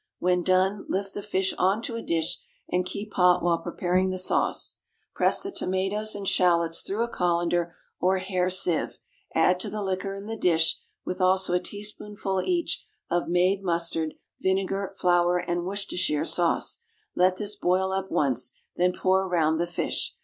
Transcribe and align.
When 0.17 0.41
done, 0.41 0.87
lift 0.89 1.13
the 1.13 1.21
fish 1.21 1.53
on 1.59 1.83
to 1.83 1.95
a 1.95 2.01
dish 2.01 2.39
and 2.67 2.87
keep 2.87 3.13
hot 3.13 3.43
while 3.43 3.59
preparing 3.59 4.09
the 4.09 4.17
sauce. 4.17 4.77
Press 5.13 5.43
the 5.43 5.51
tomatoes 5.51 6.15
and 6.15 6.27
shallots 6.27 6.81
through 6.81 7.03
a 7.03 7.07
colander 7.07 7.75
or 7.99 8.17
hair 8.17 8.49
sieve, 8.49 8.97
add 9.35 9.59
to 9.59 9.69
the 9.69 9.83
liquor 9.83 10.15
in 10.15 10.25
the 10.25 10.35
dish, 10.37 10.79
with 11.05 11.21
also 11.21 11.53
a 11.53 11.59
teaspoonful 11.59 12.41
each 12.43 12.83
of 13.11 13.27
made 13.27 13.61
mustard, 13.61 14.15
vinegar, 14.41 14.91
flour, 14.97 15.37
and 15.37 15.65
Worcestershire 15.67 16.25
sauce; 16.25 16.79
let 17.15 17.35
this 17.35 17.55
boil 17.55 17.91
up 17.91 18.09
once, 18.09 18.53
then 18.75 18.93
pour 18.93 19.29
round 19.29 19.59
the 19.59 19.67
fish. 19.67 20.15